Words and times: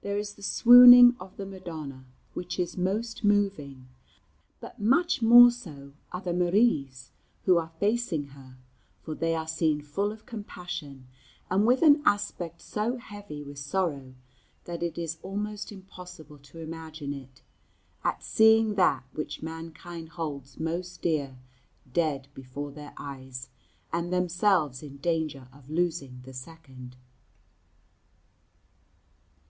There 0.00 0.16
is 0.16 0.32
the 0.36 0.42
swooning 0.42 1.14
of 1.20 1.36
the 1.36 1.44
Madonna, 1.44 2.06
which 2.32 2.58
is 2.58 2.78
most 2.78 3.22
moving; 3.24 3.88
but 4.58 4.80
much 4.80 5.20
more 5.20 5.50
so 5.50 5.92
are 6.12 6.22
the 6.22 6.32
Maries, 6.32 7.10
who 7.44 7.58
are 7.58 7.70
facing 7.78 8.28
her, 8.28 8.56
for 9.02 9.14
they 9.14 9.34
are 9.34 9.46
seen 9.46 9.82
full 9.82 10.12
of 10.12 10.24
compassion 10.24 11.08
and 11.50 11.66
with 11.66 11.82
an 11.82 12.00
aspect 12.06 12.62
so 12.62 12.96
heavy 12.96 13.42
with 13.42 13.58
sorrow, 13.58 14.14
that 14.64 14.82
it 14.82 14.96
is 14.96 15.18
almost 15.22 15.70
impossible 15.70 16.38
to 16.38 16.60
imagine 16.60 17.12
it, 17.12 17.42
at 18.02 18.22
seeing 18.24 18.76
that 18.76 19.04
which 19.12 19.42
mankind 19.42 20.08
holds 20.08 20.58
most 20.58 21.02
dear 21.02 21.36
dead 21.92 22.28
before 22.32 22.72
their 22.72 22.94
eyes, 22.96 23.50
and 23.92 24.10
themselves 24.10 24.82
in 24.82 24.96
danger 24.96 25.48
of 25.52 25.68
losing 25.68 26.22
the 26.24 26.32
second. 26.32 26.96